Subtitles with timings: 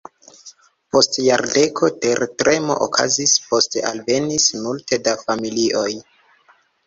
[0.93, 5.89] Post jardeko tertremo okazis, poste alvenis multe da familioj.